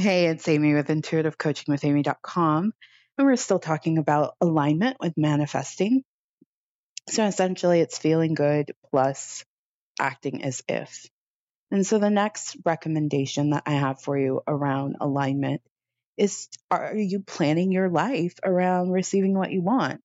Hey, 0.00 0.28
it's 0.28 0.48
Amy 0.48 0.72
with 0.72 0.88
intuitivecoachingwithamy.com. 0.88 2.72
And 3.18 3.26
we're 3.26 3.36
still 3.36 3.58
talking 3.58 3.98
about 3.98 4.34
alignment 4.40 4.96
with 4.98 5.12
manifesting. 5.18 6.04
So 7.10 7.26
essentially, 7.26 7.80
it's 7.80 7.98
feeling 7.98 8.32
good 8.32 8.72
plus 8.88 9.44
acting 10.00 10.42
as 10.42 10.62
if. 10.66 11.04
And 11.70 11.86
so 11.86 11.98
the 11.98 12.08
next 12.08 12.56
recommendation 12.64 13.50
that 13.50 13.64
I 13.66 13.72
have 13.72 14.00
for 14.00 14.16
you 14.16 14.40
around 14.46 14.96
alignment 15.02 15.60
is 16.16 16.48
are 16.70 16.96
you 16.96 17.20
planning 17.20 17.70
your 17.70 17.90
life 17.90 18.36
around 18.42 18.92
receiving 18.92 19.36
what 19.36 19.52
you 19.52 19.60
want? 19.60 20.00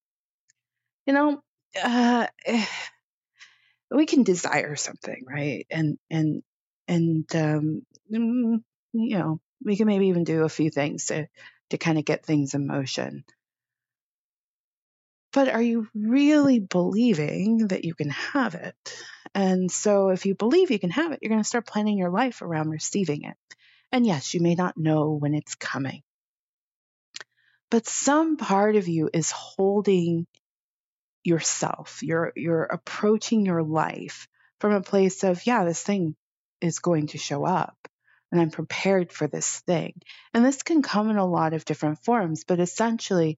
You 1.05 1.13
know, 1.13 1.41
uh, 1.81 2.27
we 3.91 4.05
can 4.05 4.23
desire 4.23 4.75
something, 4.75 5.23
right? 5.25 5.65
And, 5.71 5.97
and, 6.09 6.43
and, 6.85 7.33
um, 7.33 7.81
mm, 8.11 8.61
you 8.91 9.17
know, 9.17 9.39
we 9.65 9.75
can 9.75 9.87
maybe 9.87 10.07
even 10.07 10.23
do 10.23 10.43
a 10.43 10.49
few 10.49 10.69
things 10.69 11.07
to, 11.07 11.27
to 11.71 11.77
kind 11.77 11.97
of 11.97 12.05
get 12.05 12.25
things 12.25 12.53
in 12.53 12.67
motion. 12.67 13.25
But 15.33 15.49
are 15.49 15.61
you 15.61 15.89
really 15.93 16.59
believing 16.59 17.67
that 17.67 17.83
you 17.83 17.93
can 17.93 18.11
have 18.11 18.55
it? 18.55 18.75
And 19.33 19.69
so 19.69 20.09
if 20.09 20.25
you 20.25 20.35
believe 20.35 20.71
you 20.71 20.79
can 20.79 20.91
have 20.91 21.11
it, 21.11 21.19
you're 21.21 21.29
going 21.29 21.41
to 21.41 21.47
start 21.47 21.67
planning 21.67 21.97
your 21.97 22.11
life 22.11 22.41
around 22.41 22.69
receiving 22.69 23.23
it. 23.23 23.35
And 23.91 24.05
yes, 24.05 24.33
you 24.33 24.39
may 24.39 24.55
not 24.55 24.77
know 24.77 25.11
when 25.11 25.33
it's 25.33 25.55
coming. 25.55 26.03
But 27.69 27.87
some 27.87 28.37
part 28.37 28.77
of 28.77 28.87
you 28.87 29.09
is 29.11 29.31
holding 29.31 30.27
yourself. 31.23 31.99
You're 32.01 32.31
you're 32.35 32.63
approaching 32.63 33.45
your 33.45 33.63
life 33.63 34.27
from 34.59 34.71
a 34.71 34.81
place 34.81 35.23
of, 35.23 35.45
yeah, 35.45 35.65
this 35.65 35.81
thing 35.81 36.15
is 36.61 36.79
going 36.79 37.07
to 37.07 37.17
show 37.17 37.45
up 37.45 37.75
and 38.35 38.41
I'm 38.41 38.51
prepared 38.51 39.13
for 39.13 39.27
this 39.27 39.59
thing. 39.61 39.93
And 40.33 40.43
this 40.43 40.61
can 40.61 40.81
come 40.81 41.09
in 41.09 41.15
a 41.15 41.25
lot 41.25 41.53
of 41.53 41.63
different 41.63 42.03
forms, 42.03 42.43
but 42.43 42.59
essentially 42.59 43.37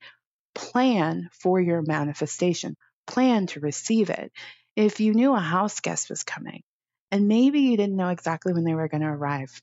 plan 0.56 1.30
for 1.32 1.62
your 1.62 1.84
manifestation, 1.84 2.76
plan 3.06 3.46
to 3.48 3.60
receive 3.60 4.10
it. 4.10 4.32
If 4.76 5.00
you 5.00 5.14
knew 5.14 5.36
a 5.36 5.40
house 5.40 5.82
guest 5.82 6.10
was 6.10 6.24
coming 6.24 6.64
and 7.12 7.28
maybe 7.28 7.60
you 7.60 7.78
didn't 7.78 7.96
know 7.96 8.10
exactly 8.10 8.54
when 8.54 8.64
they 8.64 8.74
were 8.74 8.88
going 8.88 9.02
to 9.02 9.08
arrive, 9.08 9.62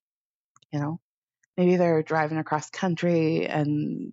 you 0.72 0.78
know, 0.78 1.00
maybe 1.56 1.76
they're 1.76 2.04
driving 2.04 2.38
across 2.38 2.70
country 2.70 3.48
and 3.48 4.12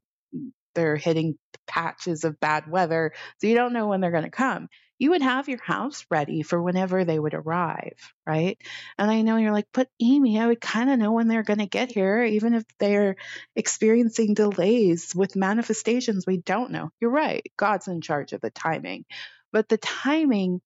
they're 0.74 0.96
hitting 0.96 1.38
patches 1.68 2.24
of 2.24 2.40
bad 2.40 2.68
weather, 2.68 3.14
so 3.38 3.46
you 3.46 3.54
don't 3.54 3.74
know 3.74 3.88
when 3.88 4.02
they're 4.02 4.10
going 4.10 4.24
to 4.24 4.32
come 4.32 4.70
you 5.02 5.10
would 5.10 5.24
have 5.24 5.50
your 5.50 5.64
house 5.64 6.06
ready 6.12 6.44
for 6.44 6.62
whenever 6.62 7.04
they 7.04 7.18
would 7.18 7.34
arrive, 7.34 7.98
right? 8.28 8.60
And 9.00 9.10
I 9.10 9.24
know 9.24 9.38
you're 9.38 9.52
like, 9.52 9.66
but 9.74 9.90
Amy, 10.00 10.40
I 10.40 10.46
would 10.46 10.62
kind 10.62 10.92
of 10.92 11.00
know 11.00 11.12
when 11.14 11.28
they're 11.28 11.42
going 11.42 11.58
to 11.58 11.66
get 11.66 11.92
here, 11.92 12.24
even 12.24 12.54
if 12.54 12.64
they're 12.78 13.16
experiencing 13.56 14.36
delays 14.36 15.16
with 15.16 15.36
manifestations. 15.36 16.28
We 16.28 16.38
don't 16.38 16.70
know. 16.70 16.92
You're 17.02 17.10
right. 17.10 17.42
God's 17.58 17.88
in 17.88 18.02
charge 18.02 18.34
of 18.34 18.42
the 18.42 18.52
timing. 18.52 19.06
But 19.52 19.68
the 19.70 19.80
timing, 19.80 20.62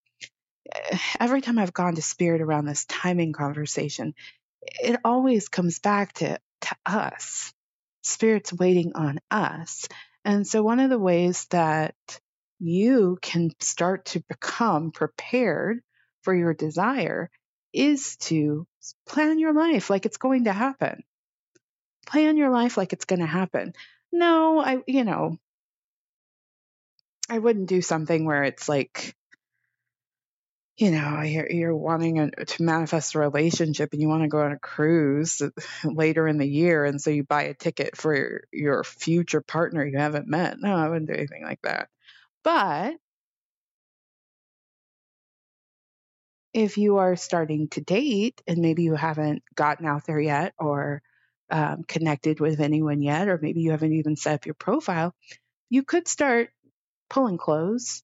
eh, 0.75 0.97
every 1.21 1.41
time 1.41 1.57
I've 1.57 1.73
gone 1.73 1.95
to 1.95 2.01
spirit 2.01 2.41
around 2.41 2.65
this 2.65 2.85
timing 2.85 3.33
conversation, 3.33 4.15
it 4.61 4.99
always 5.05 5.49
comes 5.49 5.79
back 5.79 6.13
to, 6.15 6.39
to 6.61 6.75
us. 6.85 7.53
Spirit's 8.03 8.53
waiting 8.53 8.93
on 8.95 9.19
us. 9.31 9.87
And 10.25 10.45
so, 10.45 10.61
one 10.63 10.81
of 10.81 10.89
the 10.89 10.99
ways 10.99 11.45
that 11.51 11.95
you 12.59 13.17
can 13.21 13.51
start 13.59 14.05
to 14.05 14.23
become 14.29 14.91
prepared 14.91 15.81
for 16.23 16.33
your 16.33 16.53
desire 16.53 17.29
is 17.73 18.15
to 18.17 18.65
plan 19.07 19.39
your 19.39 19.53
life 19.53 19.89
like 19.89 20.05
it's 20.05 20.17
going 20.17 20.45
to 20.45 20.53
happen. 20.53 21.03
Plan 22.07 22.37
your 22.37 22.49
life 22.49 22.77
like 22.77 22.93
it's 22.93 23.05
going 23.05 23.19
to 23.19 23.25
happen. 23.25 23.73
No, 24.11 24.59
I, 24.59 24.77
you 24.87 25.03
know, 25.03 25.37
I 27.29 27.39
wouldn't 27.39 27.67
do 27.67 27.81
something 27.81 28.25
where 28.25 28.43
it's 28.43 28.69
like, 28.69 29.15
you 30.77 30.91
know, 30.91 31.21
you're, 31.21 31.51
you're 31.51 31.75
wanting 31.75 32.19
a, 32.19 32.29
to 32.29 32.63
manifest 32.63 33.15
a 33.15 33.19
relationship 33.19 33.91
and 33.93 34.01
you 34.01 34.07
want 34.07 34.23
to 34.23 34.29
go 34.29 34.41
on 34.41 34.51
a 34.51 34.59
cruise 34.59 35.41
later 35.83 36.27
in 36.27 36.37
the 36.37 36.47
year. 36.47 36.85
And 36.85 37.01
so 37.01 37.09
you 37.09 37.23
buy 37.23 37.43
a 37.43 37.53
ticket 37.53 37.97
for 37.97 38.45
your 38.51 38.83
future 38.83 39.41
partner 39.41 39.85
you 39.85 39.97
haven't 39.97 40.27
met. 40.27 40.57
No, 40.59 40.75
I 40.75 40.87
wouldn't 40.87 41.07
do 41.07 41.13
anything 41.15 41.43
like 41.43 41.61
that. 41.63 41.89
But 42.45 42.95
if 46.53 46.77
you 46.77 46.97
are 46.97 47.15
starting 47.15 47.67
to 47.69 47.81
date 47.81 48.41
and 48.47 48.59
maybe 48.59 48.83
you 48.83 48.95
haven't 48.95 49.43
gotten 49.55 49.85
out 49.85 50.05
there 50.05 50.19
yet 50.19 50.53
or 50.57 51.01
um, 51.51 51.83
connected 51.83 52.39
with 52.39 52.59
anyone 52.59 53.01
yet, 53.01 53.27
or 53.27 53.37
maybe 53.41 53.61
you 53.61 53.71
haven't 53.71 53.93
even 53.93 54.15
set 54.15 54.35
up 54.35 54.45
your 54.45 54.55
profile, 54.55 55.13
you 55.69 55.83
could 55.83 56.07
start 56.07 56.49
pulling 57.09 57.37
clothes 57.37 58.03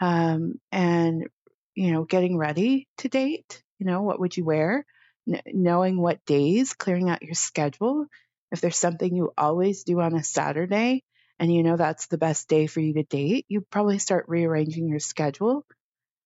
um, 0.00 0.54
and, 0.70 1.28
you 1.74 1.92
know, 1.92 2.04
getting 2.04 2.36
ready 2.36 2.88
to 2.98 3.08
date. 3.08 3.62
You 3.78 3.86
know, 3.86 4.02
what 4.02 4.20
would 4.20 4.36
you 4.36 4.44
wear? 4.44 4.84
N- 5.28 5.42
knowing 5.46 6.00
what 6.00 6.24
days, 6.26 6.74
clearing 6.74 7.10
out 7.10 7.22
your 7.22 7.34
schedule. 7.34 8.06
If 8.50 8.60
there's 8.60 8.76
something 8.76 9.14
you 9.14 9.32
always 9.38 9.84
do 9.84 10.00
on 10.00 10.14
a 10.14 10.22
Saturday, 10.24 11.04
and 11.38 11.52
you 11.52 11.62
know 11.62 11.76
that's 11.76 12.06
the 12.06 12.18
best 12.18 12.48
day 12.48 12.66
for 12.66 12.80
you 12.80 12.94
to 12.94 13.02
date, 13.02 13.46
you 13.48 13.60
probably 13.60 13.98
start 13.98 14.26
rearranging 14.28 14.88
your 14.88 15.00
schedule. 15.00 15.64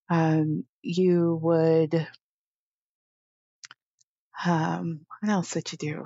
Um, 0.09 0.65
you 0.83 1.39
would, 1.43 2.07
um, 4.45 5.01
what 5.21 5.33
else 5.33 5.55
would 5.55 5.71
you 5.73 5.79
do? 5.79 6.05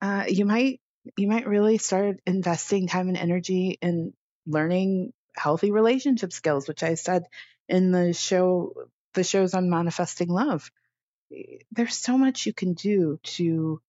Uh, 0.00 0.24
you 0.28 0.44
might 0.44 0.80
you 1.16 1.28
might 1.28 1.46
really 1.48 1.78
start 1.78 2.20
investing 2.26 2.86
time 2.86 3.08
and 3.08 3.16
energy 3.16 3.78
in 3.82 4.12
learning 4.46 5.12
healthy 5.36 5.70
relationship 5.70 6.32
skills, 6.32 6.68
which 6.68 6.82
I 6.82 6.94
said 6.94 7.24
in 7.68 7.92
the 7.92 8.12
show 8.12 8.74
the 9.14 9.24
shows 9.24 9.54
on 9.54 9.70
manifesting 9.70 10.28
love. 10.28 10.70
There's 11.70 11.96
so 11.96 12.18
much 12.18 12.46
you 12.46 12.52
can 12.52 12.74
do 12.74 13.18
to 13.22 13.80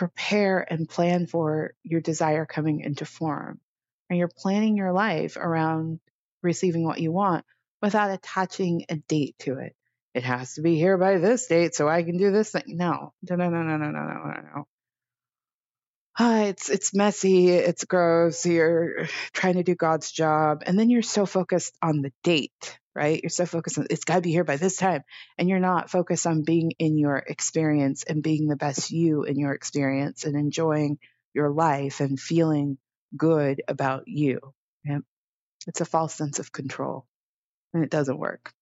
prepare 0.00 0.64
and 0.72 0.88
plan 0.88 1.26
for 1.26 1.74
your 1.82 2.00
desire 2.00 2.46
coming 2.46 2.80
into 2.80 3.04
form. 3.04 3.60
And 4.08 4.18
you're 4.18 4.30
planning 4.34 4.74
your 4.74 4.94
life 4.94 5.36
around 5.36 6.00
receiving 6.42 6.84
what 6.84 7.02
you 7.02 7.12
want 7.12 7.44
without 7.82 8.10
attaching 8.10 8.86
a 8.88 8.96
date 8.96 9.36
to 9.40 9.58
it. 9.58 9.76
It 10.14 10.22
has 10.22 10.54
to 10.54 10.62
be 10.62 10.76
here 10.76 10.96
by 10.96 11.18
this 11.18 11.46
date 11.48 11.74
so 11.74 11.86
I 11.86 12.02
can 12.02 12.16
do 12.16 12.32
this 12.32 12.50
thing. 12.50 12.62
No, 12.66 13.12
no, 13.28 13.36
no, 13.36 13.50
no, 13.50 13.62
no, 13.62 13.76
no, 13.76 13.90
no, 13.90 14.00
no, 14.00 14.40
no. 14.54 14.66
Uh, 16.18 16.44
it's 16.46 16.70
it's 16.70 16.94
messy, 16.94 17.50
it's 17.50 17.84
gross. 17.84 18.46
You're 18.46 19.06
trying 19.34 19.54
to 19.54 19.62
do 19.62 19.74
God's 19.74 20.10
job, 20.10 20.62
and 20.64 20.78
then 20.78 20.88
you're 20.88 21.02
so 21.02 21.26
focused 21.26 21.76
on 21.82 22.00
the 22.00 22.12
date 22.24 22.79
right? 22.94 23.20
You're 23.22 23.30
so 23.30 23.46
focused 23.46 23.78
on 23.78 23.86
it's 23.90 24.04
got 24.04 24.16
to 24.16 24.20
be 24.20 24.32
here 24.32 24.44
by 24.44 24.56
this 24.56 24.76
time. 24.76 25.02
And 25.38 25.48
you're 25.48 25.58
not 25.58 25.90
focused 25.90 26.26
on 26.26 26.42
being 26.42 26.72
in 26.78 26.98
your 26.98 27.16
experience 27.16 28.04
and 28.04 28.22
being 28.22 28.48
the 28.48 28.56
best 28.56 28.90
you 28.90 29.24
in 29.24 29.38
your 29.38 29.52
experience 29.52 30.24
and 30.24 30.36
enjoying 30.36 30.98
your 31.32 31.50
life 31.50 32.00
and 32.00 32.18
feeling 32.18 32.78
good 33.16 33.62
about 33.68 34.08
you. 34.08 34.40
It's 35.66 35.80
a 35.80 35.84
false 35.84 36.14
sense 36.14 36.38
of 36.38 36.52
control 36.52 37.06
and 37.74 37.84
it 37.84 37.90
doesn't 37.90 38.18
work. 38.18 38.52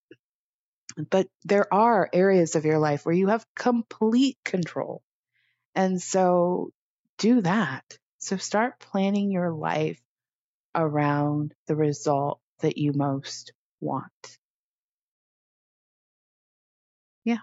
But 1.10 1.28
there 1.44 1.72
are 1.72 2.10
areas 2.12 2.56
of 2.56 2.64
your 2.64 2.78
life 2.78 3.06
where 3.06 3.14
you 3.14 3.28
have 3.28 3.46
complete 3.54 4.36
control. 4.44 5.02
And 5.74 6.02
so 6.02 6.70
do 7.18 7.40
that. 7.42 7.84
So 8.18 8.36
start 8.36 8.80
planning 8.80 9.30
your 9.30 9.52
life 9.52 10.00
around 10.74 11.54
the 11.66 11.76
result 11.76 12.40
that 12.60 12.78
you 12.78 12.92
most 12.92 13.52
want. 13.80 14.38
Yeah. 17.24 17.38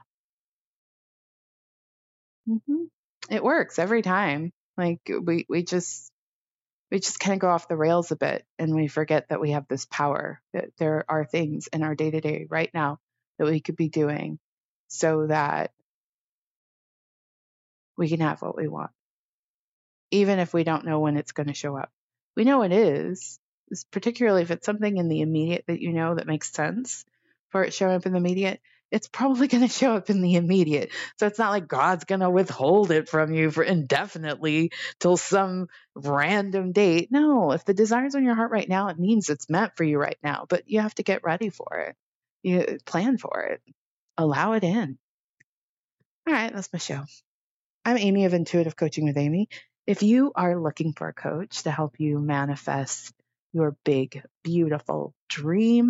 hmm 2.48 2.86
It 3.30 3.44
works 3.44 3.80
every 3.80 4.02
time. 4.02 4.52
Like 4.78 5.00
we 5.24 5.46
we 5.50 5.64
just 5.64 6.12
we 6.92 7.00
just 7.00 7.20
kind 7.20 7.34
of 7.36 7.40
go 7.40 7.50
off 7.50 7.68
the 7.68 7.78
rails 7.78 8.12
a 8.12 8.16
bit 8.16 8.46
and 8.60 8.76
we 8.76 8.88
forget 8.88 9.30
that 9.30 9.42
we 9.42 9.52
have 9.52 9.68
this 9.68 9.86
power 9.86 10.42
that 10.54 10.70
there 10.78 11.06
are 11.10 11.26
things 11.26 11.68
in 11.74 11.84
our 11.84 11.96
day 11.96 12.12
to 12.12 12.22
day 12.22 12.48
right 12.50 12.70
now 12.74 13.00
that 13.40 13.48
we 13.48 13.60
could 13.60 13.76
be 13.76 13.90
doing 13.90 14.40
so 14.88 15.28
that 15.28 15.72
we 17.98 18.10
can 18.10 18.20
have 18.22 18.42
what 18.42 18.56
we 18.58 18.68
want 18.68 18.92
even 20.12 20.40
if 20.40 20.54
we 20.54 20.64
don't 20.64 20.86
know 20.86 21.00
when 21.00 21.18
it's 21.18 21.32
going 21.32 21.48
to 21.48 21.54
show 21.54 21.76
up 21.78 21.90
we 22.36 22.44
know 22.44 22.64
it 22.64 22.72
is 22.72 23.40
particularly 23.92 24.42
if 24.42 24.52
it's 24.52 24.66
something 24.66 24.98
in 24.98 25.10
the 25.10 25.22
immediate 25.22 25.66
that 25.68 25.82
you 25.82 25.94
know 25.94 26.16
that 26.16 26.28
makes 26.28 26.52
sense 26.52 27.06
for 27.50 27.64
it 27.64 27.74
showing 27.74 27.96
up 27.96 28.06
in 28.06 28.12
the 28.14 28.18
immediate, 28.18 28.62
it's 28.92 29.08
probably 29.08 29.48
going 29.50 29.68
to 29.68 29.74
show 29.74 29.96
up 29.96 30.10
in 30.10 30.22
the 30.22 30.36
immediate. 30.36 30.92
So 31.18 31.28
it's 31.28 31.40
not 31.40 31.52
like 31.52 31.68
God's 31.68 32.06
going 32.06 32.22
to 32.22 32.30
withhold 32.30 32.92
it 32.92 33.10
from 33.10 33.34
you 33.34 33.52
for 33.52 33.64
indefinitely 33.64 34.72
till 35.00 35.18
some 35.18 35.68
random 35.96 36.72
date. 36.72 37.10
No, 37.12 37.52
if 37.52 37.66
the 37.66 37.74
desire's 37.74 38.16
on 38.16 38.24
your 38.24 38.36
heart 38.36 38.52
right 38.52 38.70
now, 38.70 38.90
it 38.90 39.00
means 39.00 39.30
it's 39.30 39.50
meant 39.50 39.76
for 39.76 39.84
you 39.84 39.98
right 39.98 40.18
now, 40.24 40.46
but 40.48 40.70
you 40.70 40.82
have 40.82 40.96
to 40.96 41.04
get 41.04 41.24
ready 41.24 41.50
for 41.50 41.80
it. 41.88 41.96
You 42.44 42.78
plan 42.86 43.18
for 43.18 43.42
it, 43.42 43.62
allow 44.18 44.54
it 44.54 44.64
in. 44.64 44.98
All 46.28 46.34
right, 46.34 46.54
that's 46.54 46.72
my 46.72 46.80
show. 46.80 47.04
I'm 47.84 47.98
Amy 47.98 48.26
of 48.26 48.34
Intuitive 48.34 48.76
Coaching 48.76 49.06
with 49.06 49.18
Amy. 49.18 49.48
If 49.86 50.02
you 50.02 50.32
are 50.36 50.60
looking 50.60 50.94
for 50.94 51.08
a 51.08 51.14
coach 51.14 51.64
to 51.64 51.72
help 51.72 52.00
you 52.00 52.20
manifest 52.20 53.14
your 53.56 53.78
big, 53.86 54.22
beautiful 54.44 55.14
dream, 55.30 55.90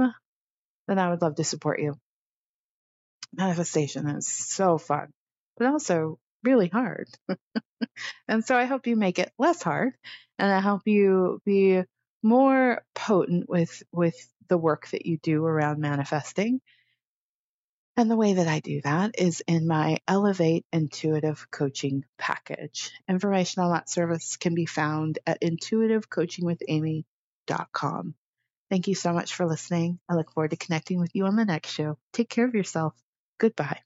then 0.88 1.00
I 1.00 1.09
would 1.09 1.21
love 1.23 1.35
to 1.35 1.44
support 1.44 1.81
you. 1.81 1.95
Manifestation 3.33 4.07
is 4.07 4.27
so 4.27 4.77
fun, 4.77 5.12
but 5.57 5.67
also 5.67 6.19
really 6.44 6.67
hard. 6.67 7.07
and 8.27 8.45
so 8.45 8.56
I 8.56 8.65
hope 8.65 8.85
you 8.85 8.95
make 8.95 9.17
it 9.17 9.33
less 9.39 9.63
hard 9.63 9.95
and 10.38 10.51
I 10.51 10.59
help 10.59 10.83
you 10.85 11.41
be 11.44 11.81
more 12.21 12.83
potent 12.94 13.50
with 13.50 13.81
with 13.91 14.15
the 14.47 14.59
work 14.59 14.88
that 14.89 15.07
you 15.07 15.17
do 15.17 15.44
around 15.44 15.79
manifesting. 15.79 16.62
And 17.97 18.12
the 18.12 18.17
way 18.17 18.33
that 18.33 18.47
I 18.47 18.59
do 18.59 18.81
that 18.83 19.15
is 19.17 19.41
in 19.47 19.65
my 19.67 19.97
Elevate 20.07 20.65
Intuitive 20.71 21.50
Coaching 21.50 22.03
package. 22.19 22.91
Information 23.09 23.63
on 23.63 23.71
that 23.71 23.89
service 23.89 24.38
can 24.38 24.53
be 24.53 24.67
found 24.67 25.17
at 25.25 25.41
intuitivecoachingwithamy.com. 25.41 27.06
Thank 28.69 28.88
you 28.88 28.95
so 28.95 29.13
much 29.13 29.33
for 29.36 29.45
listening. 29.45 30.00
I 30.09 30.15
look 30.15 30.31
forward 30.31 30.51
to 30.51 30.57
connecting 30.57 31.00
with 31.00 31.15
you 31.15 31.25
on 31.25 31.36
the 31.36 31.45
next 31.45 31.71
show. 31.71 31.97
Take 32.13 32.30
care 32.30 32.45
of 32.45 32.56
yourself. 32.56 32.94
Goodbye. 33.39 33.81